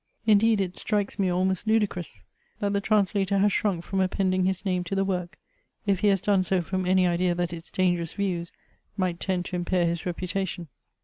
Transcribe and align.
Indeed, 0.25 0.59
it 0.61 0.75
strikes 0.75 1.19
me 1.19 1.29
almost 1.29 1.67
ludicrous, 1.67 2.23
that 2.59 2.73
the 2.73 2.81
translator 2.81 3.37
has 3.37 3.53
shrunk 3.53 3.83
from 3.83 3.99
appending 4.01 4.45
his 4.45 4.65
name 4.65 4.83
to 4.85 4.95
the 4.95 5.05
work, 5.05 5.37
if 5.85 5.99
he 5.99 6.07
has 6.07 6.21
done 6.21 6.41
so 6.41 6.59
from 6.63 6.87
any 6.87 7.05
idea 7.05 7.35
that 7.35 7.53
its 7.53 7.69
dan 7.69 7.95
gerous 7.95 8.15
views 8.15 8.51
might 8.97 9.19
tend 9.19 9.45
to 9.45 9.55
impair 9.55 9.85
his 9.85 10.03
reputation. 10.07 10.69